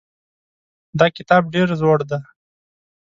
دا 0.99 1.07
کتاب 1.17 1.43
ډېر 1.53 1.67
زوړ 1.79 1.99
دی. 2.09 2.19